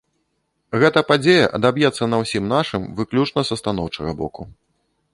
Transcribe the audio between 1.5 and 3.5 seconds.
адаб'ецца на ўсім нашым выключна